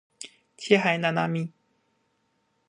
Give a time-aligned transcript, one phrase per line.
[0.57, 1.53] 七海娜娜米